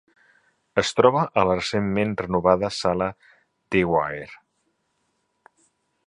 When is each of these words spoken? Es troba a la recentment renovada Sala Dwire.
Es 0.81 0.91
troba 0.99 1.25
a 1.41 1.43
la 1.49 1.57
recentment 1.59 2.15
renovada 2.21 2.71
Sala 2.77 3.09
Dwire. 3.75 4.39